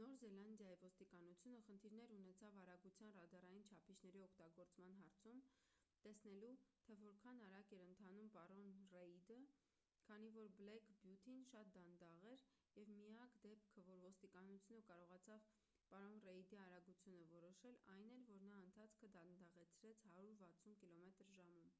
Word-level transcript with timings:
նոր 0.00 0.12
զելանդիայի 0.24 0.74
ոստիկանությունը 0.82 1.60
խնդիրներ 1.68 2.10
ունեցավ 2.16 2.58
արագության 2.64 3.14
ռադարային 3.16 3.64
չափիչների 3.70 4.20
օգտագործման 4.26 5.00
հարցում՝ 5.04 5.40
տեսնելու 6.04 6.50
թե 6.84 6.96
որքան 7.00 7.40
արագ 7.46 7.72
էր 7.78 7.80
ընթանում 7.86 8.28
պարոն 8.36 8.76
ռեիդը 8.92 9.38
քանի 10.08 10.30
որ 10.36 10.52
բլեք 10.60 10.86
բյութին 11.00 11.42
շատ 11.54 11.72
դանդաղ 11.78 12.26
էր 12.34 12.44
և 12.82 12.92
միակ 13.00 13.34
դեպքը 13.46 13.84
որ 13.88 14.02
ոստիկանությունը 14.06 14.84
կարողացավ 14.92 15.48
պարոն 15.94 16.22
ռեիդի 16.28 16.60
արագությունը 16.66 17.26
որոշել 17.34 17.80
այն 17.96 18.14
էր 18.18 18.24
երբ 18.34 18.46
նա 18.52 18.60
ընթացքը 18.68 19.10
դանդաղեցրեց 19.18 20.06
160 20.12 20.78
կմ/ժ: 21.32 21.74